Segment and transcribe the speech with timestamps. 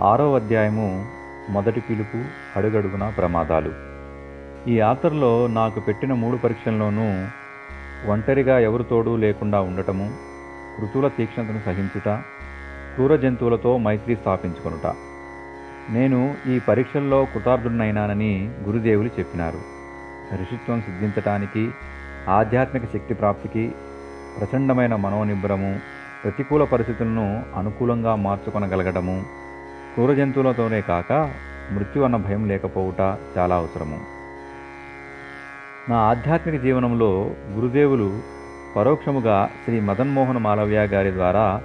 [0.00, 1.06] ఆరో అధ్యాయము
[1.50, 2.18] మొదటి పిలుపు
[2.56, 3.72] అడుగడుగున ప్రమాదాలు.
[4.70, 7.06] ఈ యాత్రలో నాకు పెట్టిన మూడు పరీక్షల్లోనూ
[8.12, 10.10] ఒంటరిగా ఎవరు తోడు లేకుండా ఉండటము
[10.82, 12.08] ఋతువుల తీక్ష్ణతను సహించుట
[12.94, 14.86] క్రూర జంతువులతో మైత్రి స్థాపించుకొనుట.
[15.90, 19.58] నేను ఈ పరీక్షల్లో కృతార్థుడినైనానని గురుదేవులు చెప్పినారు.
[20.34, 21.70] ఋషిత్వం సిద్ధించటానికి
[22.28, 23.72] ఆధ్యాత్మిక శక్తి ప్రాప్తికి
[24.38, 25.80] ప్రచండమైన మనోనిబ్బరము
[26.24, 29.47] ప్రతికూల పరిస్థితులను అనుకూలంగా మార్చుకొనగలగడము
[29.98, 31.12] క్రూర జంతువులతోనే కాక
[31.72, 33.00] మృత్యు అన్న భయం లేకపోవుట
[33.38, 34.00] చాలా అవసరము.
[35.90, 38.20] నా ఆధ్యాత్మిక జీవనంలో గురుదేవులు
[38.76, 41.60] పరోక్షముగా శ్రీ మదన్మోహన్ మాలవ్య గారి ద్వారా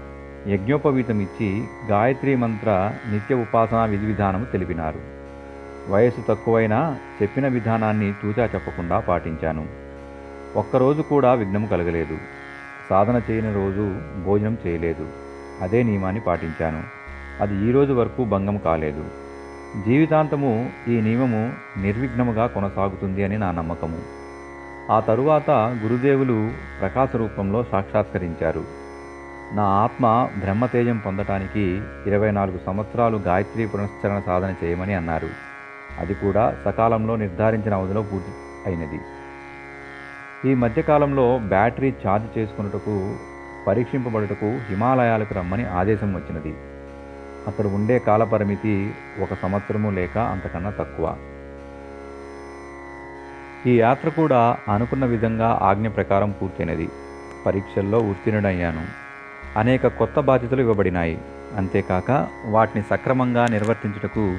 [0.47, 4.99] యజ్ఞోపవీతం ఇచ్చి గాయత్రి మంత్ర నిత్య ఉపాసన విధి విధానము తెలిపినారు.
[5.91, 9.65] వయసు తక్కువైనా చెప్పిన విధానాన్ని తూచా చెప్పకుండా పాటించాను.
[10.55, 12.17] ఒక్కరోజు కూడా విఘ్నం కలగలేదు.
[12.89, 13.95] సాధన చేయని రోజు
[14.25, 15.07] భోజనం చేయలేదు.
[15.61, 17.02] అదే నియమాన్ని పాటించాను.
[17.41, 19.03] అది ఈరోజు వరకు భంగం కాలేదు.
[19.85, 24.01] జీవితాంతము ఈ నియమము నిర్విఘ్నముగా కొనసాగుతుంది అని నా నమ్మకము.
[24.89, 28.63] ఆ తరువాత గురుదేవులు ప్రకాశ రూపంలో సాక్షాత్కరించారు.
[29.51, 35.29] నా ఆత్మ బ్రహ్మతేజం పొందటానికి ఇరవై నాలుగు సంవత్సరాలు గాయత్రి పునశ్చరణ సాధన చేయమని అన్నారు.
[35.99, 38.31] అది కూడా సకాలంలో నిర్ధారించిన అవధిలో పూర్తి
[38.65, 39.01] అయినది.
[40.45, 43.19] ఈ మధ్యకాలంలో బ్యాటరీ ఛార్జ్ చేసుకున్నటకు
[43.67, 46.57] పరీక్షింపబడుటకు హిమాలయాలకు రమ్మని ఆదేశం వచ్చినది.
[47.47, 51.15] అక్కడ ఉండే కాలపరిమితి ఒక సంవత్సరము లేక అంతకన్నా తక్కువ.
[53.65, 56.89] ఈ యాత్ర కూడా అనుకున్న విధంగా ఆజ్ఞ ప్రకారం పూర్తయినది.
[57.45, 58.85] పరీక్షల్లో ఉత్తీర్ణుడయ్యాను.
[59.57, 61.21] అనేక కొత్త బాధ్యతలు ఇవ్వబడినాయి.
[61.57, 64.37] అంతేకాక వాటిని సక్రమంగా నిర్వర్తించుటకు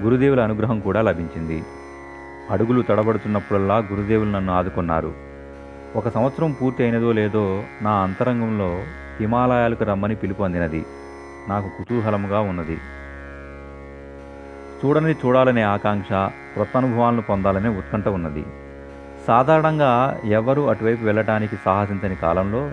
[0.00, 1.64] గురుదేవుల అనుగ్రహం కూడా లభించింది.
[2.50, 5.12] అడుగులు తడబడుతున్నప్పుడల్లా గురుదేవులు నన్ను ఆదుకున్నారు.
[5.96, 8.82] ఒక సంవత్సరం పూర్తి అయినదో లేదో నా అంతరంగంలో
[9.20, 10.86] హిమాలయాలకు రమ్మని పిలుపు అందినది.
[11.48, 12.78] నాకు కుతూహలముగా ఉన్నది.
[14.84, 16.08] చూడని చూడాలనే ఆకాంక్ష
[16.58, 18.44] కొత్త అనుభవాలను పొందాలనే ఉత్కంఠ ఉన్నది.
[19.26, 22.70] సాధారణంగా ఎవరు అటువైపు వెళ్ళటానికి సాహసించని కాలంలో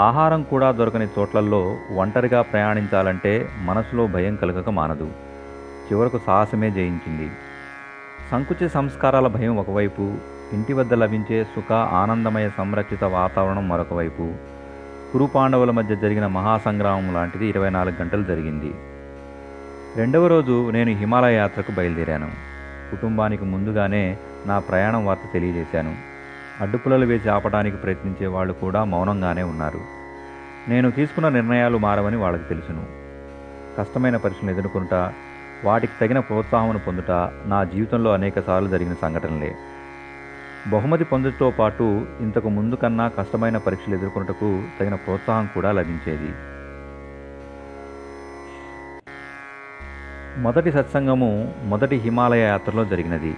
[0.00, 5.10] ఆహారం కూడా దొరకని చోట్లల్లో ఒంటరిగా ప్రయాణించాలంటే మనసులో భయం కలగక మానదు.
[5.92, 7.30] చివరకు సాహసమే జయించింది.
[8.30, 10.12] సంకుచిత సంస్కారాల భయం ఒకవైపు
[10.52, 14.49] ఇంటి వద్ద లభించే సుఖ ఆనందమయ సంరక్షిత వాతావరణం మరొక వైపు
[15.12, 18.74] కురు పాండవుల మధ్య జరిగిన మహాసంగ్రామం లాంటిది ఇరవై నాలుగు గంటలు జరిగింది.
[19.96, 22.30] రెండవ రోజు నేను హిమాలయ యాత్రకు బయలుదేరాను.
[22.90, 24.16] కుటుంబానికి ముందుగానే
[24.46, 25.96] నా ప్రయాణం వార్త తెలియజేశాను.
[26.60, 29.80] అడ్డుపుల్లలు వేసి ఆపడానికి ప్రయత్నించే వాళ్ళు కూడా మౌనంగానే ఉన్నారు.
[30.68, 32.86] నేను తీసుకున్న నిర్ణయాలు మారవని వాళ్ళకి తెలుసును.
[33.78, 35.12] కష్టమైన పరీక్షలు ఎదుర్కొంటా
[35.64, 37.10] వాటికి తగిన ప్రోత్సాహం పొందుట
[37.46, 39.54] నా జీవితంలో అనేక సార్లు జరిగిన సంఘటనలే.
[40.68, 46.32] బహుమతి పొందుతో పాటు ఇంతకు ముందు కన్నా కష్టమైన పరీక్షలు ఎదుర్కొనుటకు తగిన ప్రోత్సాహం కూడా లభించేది.
[50.42, 53.34] మొదటి సత్సంగము మొదటి హిమాలయ యాత్రలో జరిగినది.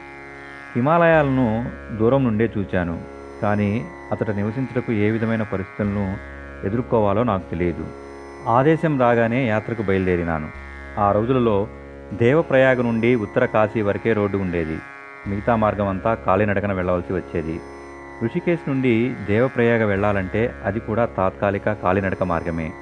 [0.77, 3.01] హిమాలయాలను దూరం నుండే చూచాను
[3.43, 6.17] కానీ అతడు నివసించటకు ఏ విధమైన పరిస్థితులను
[6.67, 7.87] ఎదుర్కోవాలో నాకు తెలియదు.
[8.49, 10.49] ఆదేశం రాగానే యాత్రకు బయలుదేరినాను.
[10.99, 11.69] ఆ రోజులలో
[12.13, 14.79] దేవప్రయాగ నుండి ఉత్తర కాశీ వరకే రోడ్డు ఉండేది.
[15.27, 17.61] మిగతా మార్గం అంతా కాలినడకన వెళ్ళవలసి వచ్చేది.
[18.25, 22.73] ఋషికేశ్ నుండి దేవప్రయాగ వెళ్ళాలంటే అది కూడా తాత్కాలిక కాలినడక మార్గమే.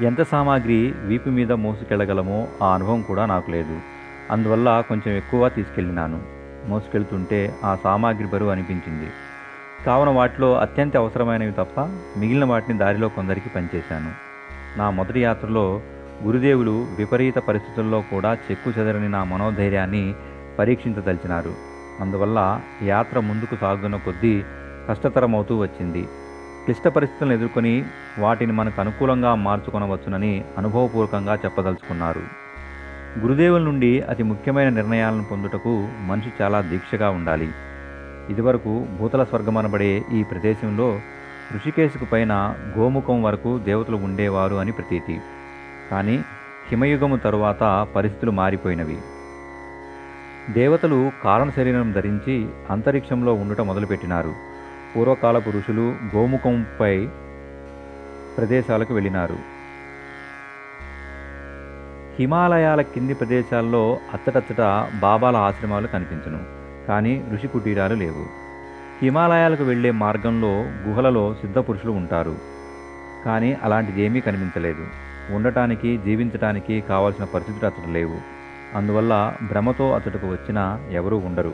[0.00, 3.80] ఎంత సామాగ్రి వీపు మీద మోసుకెళ్ళగలమో ఆ అనుభవం కూడా నాకు లేదు.
[4.30, 6.22] అందువల్ల కొంచెం ఎక్కువ తీసుకెళ్ళినాను.
[6.66, 9.10] మోసుకెళ్తుంటే ఆ సామాగ్రి బరువు అనిపించింది.
[9.86, 11.80] కావున వాటిలో అత్యంత అవసరమైనవి తప్ప
[12.16, 14.12] మిగిలిన వాటిని దారిలో కొందరికి పనిచేశాను.
[14.78, 15.80] నా మొదటి యాత్రలో
[16.24, 20.14] గురుదేవులు విపరీత పరిస్థితుల్లో కూడా చెక్కు చెదరని నా మనోధైర్యాన్ని
[20.58, 21.52] పరీక్షించదలిచినారు.
[22.00, 24.34] అందువల్ల యాత్ర ముందుకు సాగుతున్న కొద్దీ
[24.88, 26.02] కష్టతరమవుతూ వచ్చింది.
[26.64, 27.84] క్లిష్ట పరిస్థితులను ఎదుర్కొని
[28.18, 32.22] వాటిని మనకు అనుకూలంగా మార్చుకొనవచ్చునని అనుభవపూర్వకంగా చెప్పదలుచుకున్నారు.
[33.18, 35.72] గురుదేవుల నుండి అతి ముఖ్యమైన నిర్ణయాలను పొందుటకు
[36.08, 37.48] మనిషి చాలా దీక్షగా ఉండాలి.
[38.30, 41.00] ఇదివరకు భూతల స్వర్గమనబడే ఈ ప్రదేశంలో
[41.54, 45.20] ఋషికేశుకు పైన గోముఖం వరకు దేవతలు ఉండేవారు అని ప్రతీతి.
[45.90, 46.24] కానీ
[46.68, 48.98] హిమయుగము తరువాత పరిస్థితులు మారిపోయినవి.
[50.50, 54.34] దేవతలు కారణ శరీరం ధరించి అంతరిక్షంలో ఉండుట మొదలుపెట్టినారు.
[54.96, 57.06] పూర్వకాల పురుషులు గోముఖంపై
[58.36, 59.36] ప్రదేశాలకు వెళ్ళినారు.
[62.18, 64.60] హిమాలయాల కింది ప్రదేశాల్లో అచ్చటచ్చట
[65.00, 66.40] బాబాల ఆశ్రమాలు కనిపించును
[66.88, 68.26] కానీ ఋషి కుటీరాలు లేవు.
[69.02, 70.52] హిమాలయాలకు వెళ్ళే మార్గంలో
[70.88, 72.36] గుహలలో సిద్ధపురుషులు ఉంటారు
[73.24, 74.86] కానీ అలాంటిది ఏమీ కనిపించలేదు.
[75.34, 78.43] ఉండటానికి జీవించటానికి కావాల్సిన పరిస్థితులు అతడు లేవు.
[78.74, 81.52] అందువల్ల భ్రమతో అతడుకు వచ్చిన ఎవరూ ఉండరు.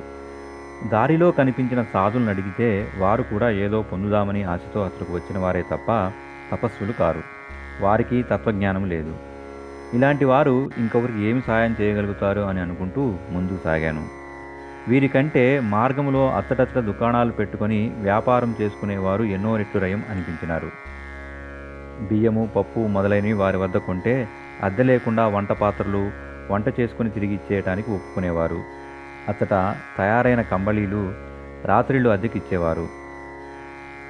[0.90, 6.12] దారిలో కనిపించిన సాధులను అడిగితే వారు కూడా ఏదో పొందుదామని ఆశతో అతడుకు వచ్చిన వారే తప్ప
[6.52, 7.22] తపస్సులు కారు.
[7.80, 9.12] వారికి తత్వజ్ఞానం లేదు.
[9.94, 14.04] ఇలాంటి వారు ఇంకొకరికి ఏమి సాయం చేయగలుగుతారు అని అనుకుంటూ ముందుకు సాగాను.
[14.88, 20.70] వీరికంటే మార్గంలో అత్తటత్త దుకాణాలు పెట్టుకొని వ్యాపారం చేసుకునేవారు ఎన్నో రెట్టురయం అనిపించినారు.
[22.08, 24.28] బియ్యము పప్పు మొదలైనవి వారి వద్ద కొంటే
[24.62, 28.60] అద్దె లేకుండా వంట పాత్రలు వంట చేసుకుని తిరిగి ఇచ్చేయటానికి ఒప్పుకునేవారు.
[29.26, 29.54] అతట
[29.98, 31.02] తయారైన కంబళీలు
[31.64, 32.86] రాత్రిళ్ళు అద్దెకిచ్చేవారు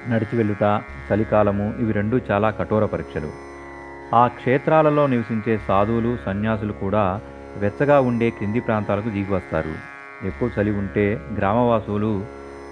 [0.03, 0.65] నడిచి వెళ్ళుట
[1.07, 3.31] చలికాలము ఇవి రెండూ చాలా కఠోర పరీక్షలు.
[4.11, 7.03] ఆ క్షేత్రాలలో నివసించే సాధువులు సన్యాసులు కూడా
[7.55, 9.73] వెచ్చగా ఉండే క్రింది ప్రాంతాలకు దిగి వస్తారు
[10.21, 11.05] ఎక్కువ చలి ఉంటే
[11.37, 12.11] గ్రామవాసులు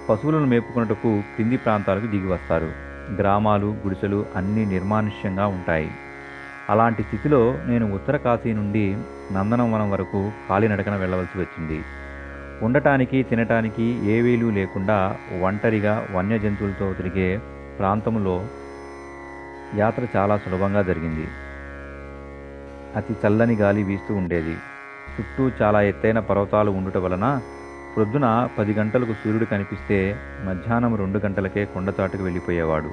[0.07, 2.69] పశువులను మేపుకున్నటకు క్రింది ప్రాంతాలకు దిగి వస్తారు
[3.07, 5.89] గ్రామాలు గుడిసెలు అన్నీ నిర్మానుష్యంగా ఉంటాయి.
[6.69, 8.85] అలాంటి స్థితిలో నేను ఉత్తర కాశీ నుండి
[9.31, 11.83] నందనవనం వరకు కాలినడకన వెళ్ళవలసి వచ్చింది.
[12.65, 17.39] ఉండటానికి తినటానికి ఏ వీలు లేకుండా ఒంటరిగా వన్య జంతువులతో తిరిగే
[17.79, 18.47] ప్రాంతంలో
[19.75, 21.27] యాత్ర చాలా సులభంగా జరిగింది.
[22.95, 24.57] అతి చల్లని గాలి వీస్తూ ఉండేది.
[25.13, 27.41] చుట్టూ చాలా ఎత్తైన పర్వతాలు ఉండుట వలన
[27.95, 30.15] ప్రొద్దున పది గంటలకు సూర్యుడు కనిపిస్తే
[30.47, 32.91] మధ్యాహ్నం రెండు గంటలకే కొండచాటుకు వెళ్ళిపోయేవాడు.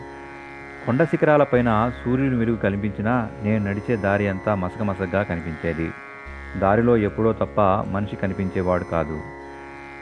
[0.87, 5.91] కొండ శిఖరాలపైన సూర్యుని వెలుగు కనిపించినా నేను నడిచే దారి అంతా మసకమసగ్గా కనిపించేది.
[6.59, 9.21] దారిలో ఎప్పుడో తప్ప మనిషి కనిపించేవాడు కాదు.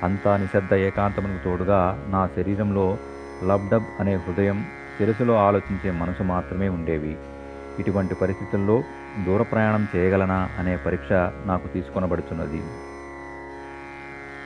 [0.03, 2.99] అంతా నిశ్శబ్ద ఏకాంతమునకు తోడుగా నా శరీరంలో
[3.45, 4.67] లబ్డబ్ అనే హృదయం
[4.99, 7.17] శిరసులో ఆలోచించే మనసు మాత్రమే ఉండేవి.
[7.79, 8.85] ఇటువంటి పరిస్థితుల్లో
[9.27, 11.13] దూర ప్రయాణం చేయగలనా అనే పరీక్ష
[11.47, 12.63] నాకు తీసుకొనబడుతున్నది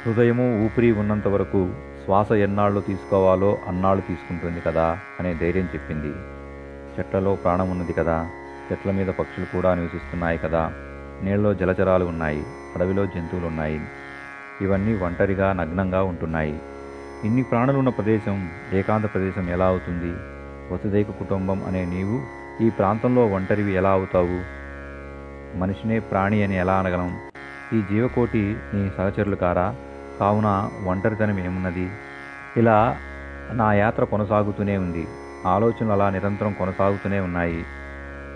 [0.07, 1.71] హృదయము ఊపిరి ఉన్నంత వరకు
[2.05, 6.13] శ్వాస ఎన్నాళ్ళు తీసుకోవాలో అన్నాళ్ళు తీసుకుంటుంది కదా అనే ధైర్యం చెప్పింది.
[6.99, 8.31] చెట్లలో ప్రాణం ఉన్నది కదా.
[8.73, 10.73] చెట్ల మీద పక్షులు కూడా నివసిస్తున్నాయి కదా.
[11.23, 12.45] నీళ్ళలో జలచరాలు ఉన్నాయి
[12.77, 13.81] అడవిలో జంతువులు ఉన్నాయి
[14.61, 16.61] ఇవన్నీ ఒంటరిగా నగ్నంగా ఉంటున్నాయి.
[17.25, 20.13] ఇన్ని ప్రాణులు ఉన్న ప్రదేశం ఏకాంత ప్రదేశం ఎలా అవుతుంది?
[20.75, 24.59] వసుదైక కుటుంబం అనే నీవు ఈ ప్రాంతంలో ఒంటరివి ఎలా అవుతావు?
[25.59, 27.21] మనిషినే ప్రాణి అని ఎలా అనగలం?
[27.73, 29.75] ఈ జీవకోటి నీ సహచరులు కారా?
[30.21, 31.91] కావున ఒంటరితనం ఏమున్నది?
[32.57, 32.97] ఇలా
[33.53, 35.07] నా యాత్ర కొనసాగుతూనే ఉంది.
[35.47, 37.65] ఆలోచనలు అలా నిరంతరం కొనసాగుతూనే ఉన్నాయి.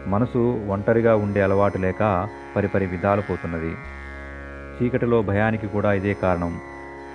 [0.06, 3.76] మనసు ఒంటరిగా ఉండే అలవాటు లేక పరిపరి విధాలు పోతున్నది.
[4.76, 6.60] చీకటిలో భయానికి కూడా ఇదే కారణం.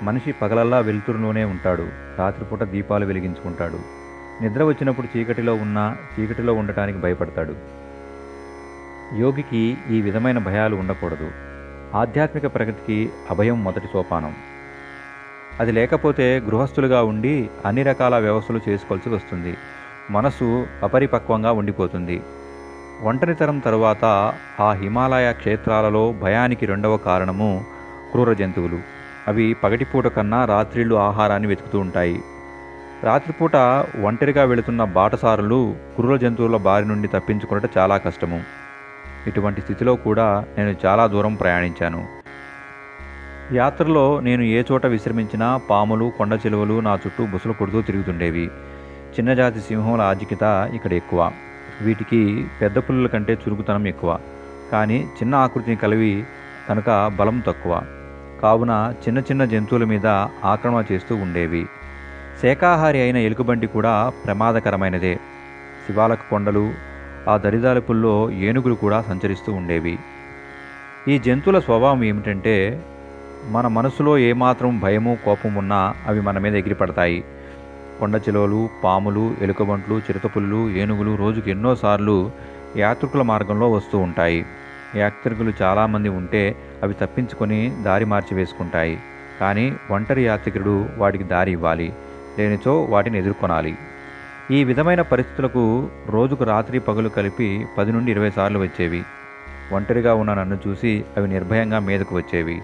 [0.04, 1.88] మనిషి పగలల్లా వెలుతురులోనే ఉంటాడు.
[2.18, 3.80] రాత్రిపూట దీపాలు వెలిగించుకుంటాడు.
[4.42, 7.56] నిద్ర వచ్చినప్పుడు చీకటిలో ఉన్నా చీకటిలో ఉండటానికి భయపడతాడు.
[9.20, 11.32] యోగికి ఈ విధమైన భయాలు ఉండకూడదు.
[11.96, 14.36] ఆధ్యాత్మిక ప్రగతికి అభయం మొదటి సోపానం.
[15.60, 19.58] అది లేకపోతే గృహస్థులుగా ఉండి అన్ని రకాల వ్యవస్థలు చేసుకోవాల్సి వస్తుంది.
[20.12, 22.22] మనసు అపరిపక్వంగా ఉండిపోతుంది.
[23.02, 27.66] ఒంటరితరం తరువాత ఆ హిమాలయ క్షేత్రాలలో భయానికి రెండవ కారణము
[28.12, 28.84] క్రూర జంతువులు.
[29.28, 32.24] అవి పగటిపూట కన్నా రాత్రిళ్ళు ఆహారాన్ని వెతుకుతూ ఉంటాయి.
[33.04, 33.56] రాత్రిపూట
[33.96, 38.46] ఒంటరిగా వెళుతున్న బాటసారులు క్రూర జంతువుల బారి నుండి తప్పించుకున్నట చాలా కష్టము.
[39.28, 42.08] ఇటువంటి స్థితిలో కూడా నేను చాలా దూరం ప్రయాణించాను.
[43.52, 48.52] యాత్రలో నేను ఏ చోట విశ్రమించినా పాములు కొండ చిలువలు నా చుట్టూ బుసలు కొడుతూ తిరుగుతుండేవి.
[49.14, 51.32] చిన్నజాతి సింహముల ఆధిక్యత ఇక్కడ ఎక్కువ.
[51.82, 54.20] వీటికి పెద్ద పులుల కంటే చురుకుతనం ఎక్కువ.
[54.72, 56.26] కానీ చిన్న ఆకృతిని కలివి
[56.70, 57.82] కనుక బలం తక్కువ.
[58.42, 60.08] కావున చిన్న చిన్న జంతువుల మీద
[60.46, 61.68] ఆక్రమణ చేస్తూ ఉండేవి.
[62.42, 65.16] శాకాహారి అయిన ఎలుకబంటి కూడా ప్రమాదకరమైనదే.
[65.88, 66.74] శివాలక కొండలు
[67.30, 70.00] ఆ దరిదాలపుల్లో ఏనుగులు కూడా సంచరిస్తూ ఉండేవి.
[71.08, 72.84] ఈ జంతువుల స్వభావం ఏమిటంటే
[73.50, 77.24] మన మనసులో ఏమాత్రం భయము కోపం ఉన్నా అవి మన మీద ఎగిరిపడతాయి.
[78.00, 82.32] కొండ చిలువలు పాములు ఎలుకబంట్లు చిరుతపుల్లు ఏనుగులు రోజుకు ఎన్నోసార్లు
[82.76, 84.46] యాత్రికుల మార్గంలో వస్తూ ఉంటాయి.
[84.96, 88.96] యాత్రికులు చాలామంది ఉంటే అవి తప్పించుకొని దారి మార్చి వేసుకుంటాయి.
[89.40, 91.94] కానీ ఒంటరి యాత్రికుడు వాటికి దారి ఇవ్వాలి.
[92.40, 93.78] లేనిచో వాటిని ఎదుర్కొనాలి.
[94.52, 99.06] ఈ విధమైన పరిస్థితులకు రోజుకు రాత్రి పగలు కలిపి పది నుండి ఇరవై సార్లు వచ్చేవి.
[99.72, 102.62] ఒంటరిగా ఉన్న నన్ను చూసి అవి నిర్భయంగా మీదకు వచ్చేవి.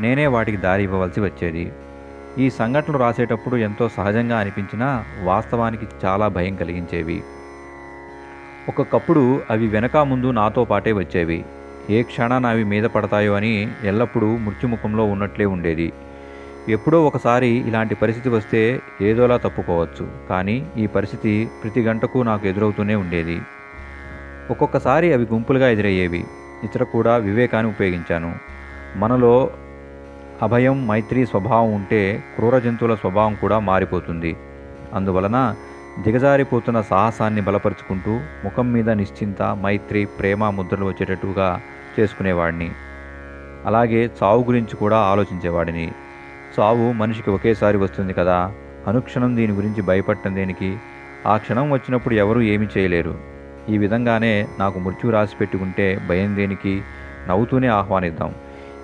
[0.00, 1.72] నేనే వాటికి దారి ఇవ్వవలసి వచ్చేది.
[2.38, 7.22] ఈ సంఘటనలు రాసేటప్పుడు ఎంతో సహజంగా అనిపించినా వాస్తవానికి చాలా భయం కలిగించేవి.
[8.68, 11.44] ఒక్కొక్కప్పుడు అవి వెనక ముందు నాతో పాటే వచ్చేవి.
[11.90, 15.92] ఏ క్షణాన అవి మీద పడతాయో అని ఎల్లప్పుడూ మృత్యుముఖంలో ఉన్నట్లే ఉండేది.
[16.68, 23.40] ఎప్పుడో ఒకసారి ఇలాంటి పరిస్థితి వస్తే ఏదోలా తప్పుకోవచ్చు కానీ ఈ పరిస్థితి ప్రతి గంటకు నాకు ఎదురవుతూనే ఉండేది.
[24.50, 26.24] ఒక్కొక్కసారి అవి గుంపులుగా ఎదురయ్యేవి.
[26.64, 28.34] ఇతర కూడా వివేకాన్ని ఉపయోగించాను.
[28.96, 29.50] మనలో
[30.42, 34.36] అభయం మైత్రి స్వభావం ఉంటే క్రూర జంతువుల స్వభావం కూడా మారిపోతుంది.
[34.94, 35.54] అందువలన
[36.02, 38.10] దిగజారిపోతున్న సాహసాన్ని బలపరుచుకుంటూ
[38.44, 41.60] ముఖం మీద నిశ్చింత మైత్రి ప్రేమ ముద్రలు వచ్చేటట్టుగా
[42.00, 42.70] చేసుకునేవాడిని.
[43.66, 45.92] అలాగే చావు గురించి కూడా ఆలోచించేవాడిని.
[46.60, 48.52] చావు మనిషికి ఒకేసారి వస్తుంది కదా
[48.86, 50.78] అనుక్షణం దీని గురించి భయపడటం దేనికి?
[51.26, 53.18] ఆ క్షణం వచ్చినప్పుడు ఎవరూ ఏమీ చేయలేరు.
[53.68, 56.82] ఈ విధంగానే నాకు మృత్యు రాసి పెట్టుకుంటే భయం దేనికి?
[57.28, 58.34] నవ్వుతూనే ఆహ్వానిద్దాం.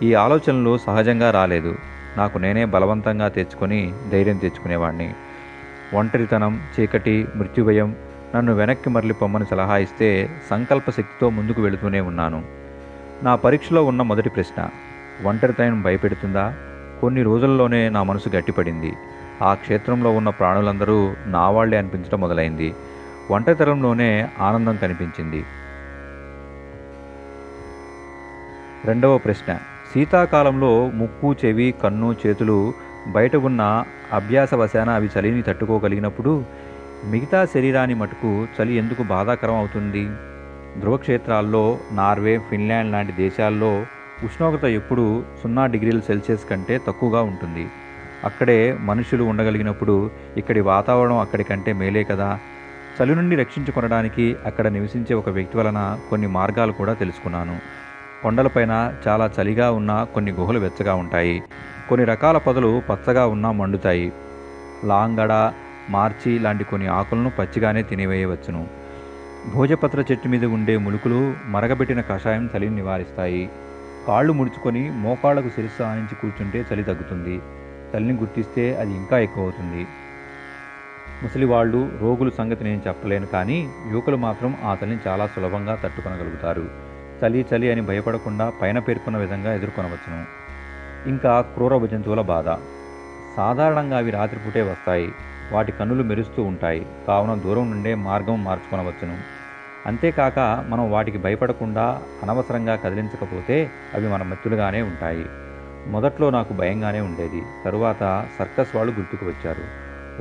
[0.03, 1.77] ఈ ఆలోచనలు సహజంగా రాలేదు.
[2.17, 5.15] నాకు నేనే బలవంతంగా తెచ్చుకొని ధైర్యం తెచ్చుకునేవాడిని
[5.95, 7.97] ఒంటరితనం చీకటి మృత్యుభయం
[8.37, 12.43] నన్ను వెనక్కి మరలి పొమ్మని సలహా ఇస్తే సంకల్ప శక్తితో ముందుకు వెళుతూనే ఉన్నాను.
[13.23, 14.69] నా పరీక్షలో ఉన్న మొదటి ప్రశ్న
[15.25, 16.55] ఒంటరితనం భయపెడుతుందా?
[17.01, 18.93] కొన్ని రోజుల్లోనే నా మనసు గట్టిపడింది.
[19.43, 22.75] ఆ క్షేత్రంలో ఉన్న ప్రాణులందరూ నా వాళ్ళే అనిపించడం మొదలైంది.
[23.31, 25.45] ఒంటరితనంలోనే ఆనందం కనిపించింది.
[28.85, 29.59] రెండవ ప్రశ్న
[29.95, 32.57] శీతాకాలంలో ముక్కు చెవి కన్ను చేతులు
[33.07, 33.63] బయట ఉన్న
[34.13, 36.33] అభ్యాసవశాన అవి చలిని తట్టుకోగలిగినప్పుడు
[37.05, 40.05] మిగతా శరీరాన్ని మటుకు చలి ఎందుకు బాధాకరం అవుతుంది?
[40.77, 43.71] ధ్రువక్షేత్రాల్లో నార్వే ఫిన్లాండ్ లాంటి దేశాల్లో
[44.23, 45.07] ఉష్ణోగ్రత ఎప్పుడూ
[45.43, 47.65] సున్నా డిగ్రీల సెల్సియస్ కంటే తక్కువగా ఉంటుంది.
[48.25, 49.97] అక్కడే మనుషులు ఉండగలిగినప్పుడు
[50.37, 52.31] ఇక్కడి వాతావరణం అక్కడి కంటే మేలే కదా.
[52.97, 57.57] చలి నుండి రక్షించుకొనడానికి అక్కడ నివసించే ఒక వ్యక్తి వలన కొన్ని మార్గాలు కూడా తెలుసుకున్నాను.
[58.25, 58.75] కొండలపైన
[59.07, 61.35] చాలా చలిగా ఉన్న కొన్ని గుహలు వెచ్చగా ఉంటాయి.
[61.89, 64.07] కొన్ని రకాల పొదలు పచ్చగా ఉన్నా మండుతాయి.
[64.85, 65.33] లాంగడ
[65.91, 68.63] మార్చి లాంటి కొన్ని ఆకులను పచ్చిగానే తినివేయవచ్చును.
[69.55, 73.43] భోజపత్ర చెట్టు మీద ఉండే ములుకులు మరగబెట్టిన కషాయం చలిని నివారిస్తాయి.
[74.09, 77.37] కాళ్ళు ముడుచుకొని మోకాళ్ళకు శిరస్సు ఆనించి కూర్చుంటే చలి తగ్గుతుంది.
[77.93, 79.83] చలిని గుర్తిస్తే అది ఇంకా ఎక్కువ అవుతుంది
[81.23, 83.59] ముసలివాళ్ళు రోగుల సంగతి నేను చెప్పలేను కానీ
[83.93, 86.84] యువకులు మాత్రం ఆ చలిని చాలా సులభంగా తట్టుకొనగలుగుతారు.
[87.23, 90.27] చలి చలి అని భయపడకుండా పైన పేర్కొన్న విధంగా ఎదుర్కొనవచ్చును.
[91.09, 92.49] ఇంకా క్రూర జంతువుల బాధ.
[93.37, 95.13] సాధారణంగా అవి రాత్రిపూటే వస్తాయి.
[95.53, 96.87] వాటి కన్నులు మెరుస్తూ ఉంటాయి.
[97.09, 99.19] కావున దూరం నుండే మార్గం మార్చుకొనవచ్చును.
[99.87, 105.27] అంతేకాక మనం వాటికి భయపడకుండా అనవసరంగా కదిలించకపోతే అవి మన మత్తులుగానే ఉంటాయి.
[105.91, 107.43] మొదట్లో నాకు భయంగానే ఉండేది.
[107.65, 109.63] తరువాత సర్కస్ వాళ్ళు గుర్తుకు వచ్చారు.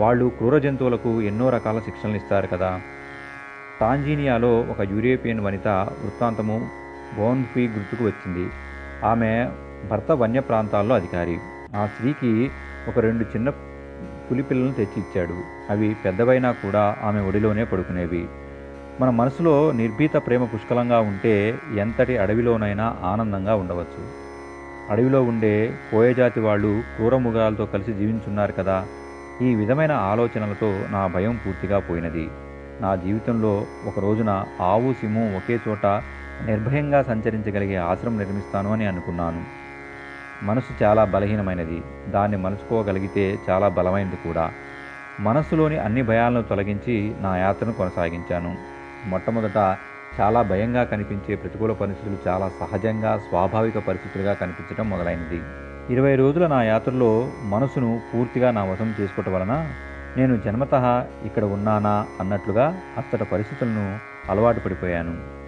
[0.02, 2.82] వాళ్ళు క్రూర జంతువులకు ఎన్నో రకాల శిక్షణలు ఇస్తారు కదా.
[3.82, 6.83] టాంజీనియాలో ఒక యూరోపియన్ వనిత వృత్తాంతము
[7.18, 8.52] బోన్ఫీ గుర్తుకు వచ్చింది.
[9.06, 9.50] ఆమె
[9.92, 11.38] భర్త వన్య ప్రాంతాల్లో అధికారి.
[11.76, 12.52] ఆ స్త్రీకి
[12.88, 13.50] ఒక రెండు చిన్న
[14.32, 15.72] పులిపిల్లలను తెచ్చిచ్చాడు తెచ్చి ఇచ్చాడు.
[15.72, 18.28] అవి పెద్దవైనా కూడా ఆమె ఒడిలోనే పడుకునేవి.
[19.02, 24.24] మన మనసులో నిర్భీత ప్రేమ పుష్కలంగా ఉంటే ఎంతటి అడవిలోనైనా ఆనందంగా ఉండవచ్చు.
[24.90, 28.86] అడవిలో ఉండే కోయజాతి వాళ్ళు క్రూరముగాలతో కలిసి జీవించున్నారు కదా.
[29.42, 32.30] ఈ విధమైన ఆలోచనలతో నా భయం పూర్తిగా పోయినది.
[32.82, 36.02] నా జీవితంలో ఒక రోజున ఆవు సింహం ఒకే చోట
[36.42, 39.46] నిర్భయంగా సంచరించగలిగే ఆశ్రమం నిర్మిస్తాను అని అనుకున్నాను.
[40.44, 41.84] మనసు చాలా బలహీనమైనది.
[42.10, 44.52] దాన్ని మలుచుకోగలిగితే చాలా బలమైనది కూడా.
[45.20, 48.58] మనస్సులోని అన్ని భయాలను తొలగించి నా యాత్రను కొనసాగించాను.
[49.06, 49.58] మొట్టమొదట
[50.20, 55.42] చాలా భయంగా కనిపించే ప్రతికూల పరిస్థితులు చాలా సహజంగా స్వాభావిక పరిస్థితులుగా కనిపించడం మొదలైనది.
[55.90, 59.74] ఇరవై రోజుల నా యాత్రలో మనసును పూర్తిగా నా వశం చేసుకోవటం వలన
[60.18, 64.00] నేను జన్మతః ఇక్కడ ఉన్నానా అన్నట్లుగా అచ్చట పరిస్థితులను
[64.30, 65.43] అలవాటు పడిపోయాను.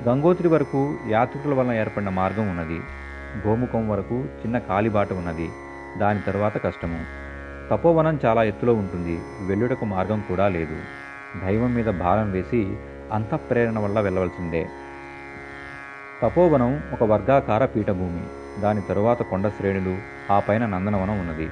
[0.00, 2.78] గంగోత్రి వరకు యాత్రికుల వలన ఏర్పడిన మార్గం ఉన్నది.
[3.34, 5.48] గోముఖం వరకు చిన్న కాలిబాట ఉన్నది.
[5.96, 7.00] దాని తర్వాత కష్టము.
[7.70, 9.16] తపోవనం చాలా ఎత్తులో ఉంటుంది.
[9.40, 10.78] వెళ్ళుటకు మార్గం కూడా లేదు.
[11.36, 12.60] దైవం మీద భారం వేసి
[13.10, 14.62] అంతఃప్రేరణ వల్ల వెళ్ళవలసిందే.
[16.20, 18.26] తపోవనం ఒక వర్గాకార పీఠభూమి.
[18.58, 19.94] దాని తరువాత కొండ శ్రేణులు
[20.30, 21.48] ఆ పైన నందనవనం ఉన్నది.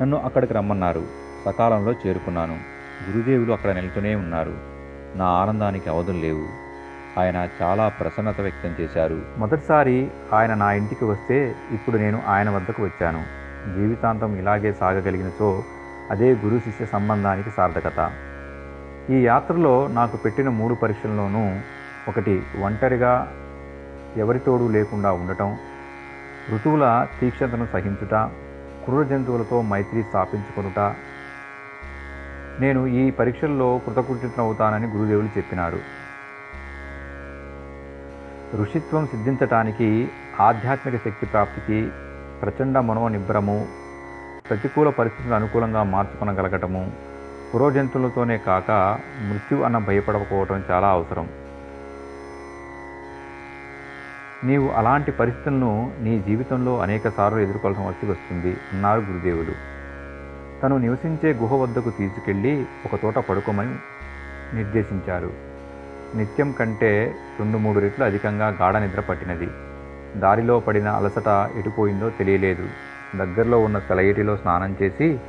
[0.00, 1.04] నన్ను అక్కడికి రమ్మన్నారు.
[1.44, 2.56] సకాలంలో చేరుకున్నాను.
[3.00, 4.56] గురుదేవులు అక్కడ నిలుతూనే ఉన్నారు.
[5.14, 6.46] నా ఆనందానికి అవధులు లేవు.
[7.18, 9.22] ఆయన చాలా ప్రసన్నత వ్యక్తం చేశారు.
[9.38, 13.22] మొదటిసారి ఆయన నా ఇంటికి వస్తే ఇప్పుడు నేను ఆయన వద్దకు వచ్చాను.
[13.74, 15.62] జీవితాంతం ఇలాగే సాగగలిగినచో
[16.10, 18.12] అదే గురు శిష్య సంబంధానికి సార్థకత.
[19.10, 21.60] ఈ యాత్రలో నాకు పెట్టిన మూడు పరీక్షల్లోనూ
[22.08, 23.32] ఒకటి ఒంటరిగా
[24.16, 25.56] ఎవరితోడూ లేకుండా ఉండటం
[26.54, 28.14] ఋతువుల తీక్షణతను సహించుట
[28.84, 30.78] క్రూర జంతువులతో మైత్రి స్థాపించుకొనుట
[32.60, 35.99] నేను ఈ పరీక్షల్లో కృతకృత్యునవుతానని గురుదేవులు చెప్పినారు.
[38.54, 41.90] ఋషిత్వం సిద్ధించటానికి ఆధ్యాత్మిక శక్తి ప్రాప్తికి
[42.42, 43.68] ప్రచండ మనోనిబ్బరము
[44.50, 46.92] ప్రతికూల పరిస్థితులు అనుకూలంగా మార్చుకొనగలగటము
[47.54, 51.28] పురోజంతువులతోనే కాక మృత్యు అన్న భయపడకపోవటం చాలా అవసరం.
[54.44, 59.52] నీవు అలాంటి పరిస్థితులను నీ జీవితంలో అనేకసార్లు ఎదుర్కోవాల్సిన వచ్చి వస్తుంది అన్నారు గురుదేవులు.
[60.62, 63.76] తను నివసించే గుహ వద్దకు తీసుకెళ్ళి ఒక తోట పడుకోమని
[64.54, 65.49] నిర్దేశించారు.
[66.14, 69.50] నిత్యం కంటే రెండు మూడు రెట్లు అధికంగా గాఢ నిద్ర పట్టినది.
[70.16, 72.68] దారిలో పడిన అలసట ఎటుపోయిందో తెలియలేదు.
[73.16, 75.20] దగ్గరలో ఉన్న సెలయేటిలో స్నానం చేసి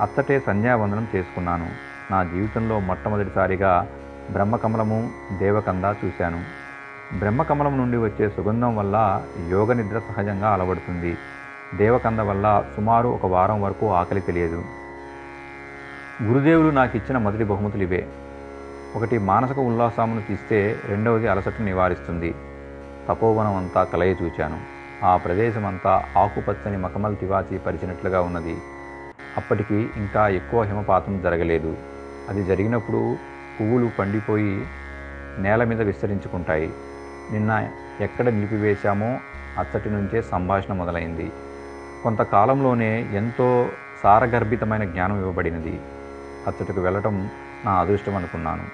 [0.00, 1.70] అత్తటే సంధ్యావందనం చేసుకున్నాను.
[2.10, 3.88] నా జీవితంలో మొట్టమొదటిసారిగా
[4.30, 6.44] బ్రహ్మకమలము దేవకంద చూశాను.
[7.18, 11.18] బ్రహ్మకమలం నుండి వచ్చే సుగంధం వల్ల యోగ నిద్ర సహజంగా అలవడుతుంది.
[11.74, 14.64] దేవకంద వల్ల సుమారు ఒక వారం వరకు ఆకలి తెలియదు.
[16.22, 18.08] గురుదేవులు నాకు ఇచ్చిన మొదటి బహుమతులు ఇవే.
[18.96, 22.34] ఒకటి మానసిక ఉల్లాసమును తీస్తే రెండవది అలసటను నివారిస్తుంది.
[23.08, 24.60] తపోవనం అంతా కలయి చూచాను.
[25.02, 28.62] ఆ ప్రదేశం అంతా ఆకుపచ్చని మకమల్ తివాచి పరిచినట్లుగా ఉన్నది.
[29.36, 31.76] అప్పటికి ఇంకా ఎక్కువ హిమపాతం జరగలేదు.
[32.28, 33.18] అది జరిగినప్పుడు
[33.60, 34.66] పువ్వులు పండిపోయి
[35.38, 36.74] నేల మీద విస్తరించుకుంటాయి.
[37.30, 37.68] నిన్న
[38.00, 39.20] ఎక్కడ నిలిపివేశామో
[39.58, 41.32] అచ్చటి నుంచే సంభాషణ మొదలైంది.
[42.02, 45.80] కొంతకాలంలోనే ఎంతో సారగర్భితమైన జ్ఞానం ఇవ్వబడినది.
[46.46, 47.30] అచ్చటికి వెళ్ళటం
[47.64, 48.64] నా అదృష్టం అనుకున్నాను.